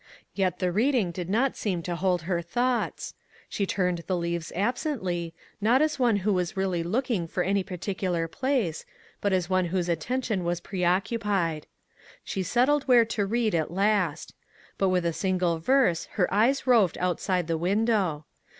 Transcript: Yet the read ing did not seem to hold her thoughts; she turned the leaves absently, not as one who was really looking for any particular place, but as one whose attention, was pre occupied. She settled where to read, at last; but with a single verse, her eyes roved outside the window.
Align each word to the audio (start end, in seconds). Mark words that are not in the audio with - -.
Yet 0.33 0.57
the 0.57 0.71
read 0.71 0.95
ing 0.95 1.11
did 1.11 1.29
not 1.29 1.55
seem 1.55 1.83
to 1.83 1.95
hold 1.95 2.23
her 2.23 2.41
thoughts; 2.41 3.13
she 3.47 3.67
turned 3.67 3.99
the 4.07 4.17
leaves 4.17 4.51
absently, 4.55 5.31
not 5.61 5.79
as 5.79 5.99
one 5.99 6.15
who 6.25 6.33
was 6.33 6.57
really 6.57 6.81
looking 6.81 7.27
for 7.27 7.43
any 7.43 7.61
particular 7.61 8.27
place, 8.27 8.83
but 9.21 9.31
as 9.31 9.47
one 9.47 9.65
whose 9.65 9.87
attention, 9.89 10.43
was 10.43 10.59
pre 10.59 10.83
occupied. 10.83 11.67
She 12.23 12.41
settled 12.41 12.85
where 12.85 13.05
to 13.05 13.27
read, 13.27 13.53
at 13.53 13.69
last; 13.69 14.33
but 14.79 14.89
with 14.89 15.05
a 15.05 15.13
single 15.13 15.59
verse, 15.59 16.05
her 16.13 16.33
eyes 16.33 16.65
roved 16.65 16.97
outside 16.97 17.45
the 17.45 17.55
window. 17.59 18.25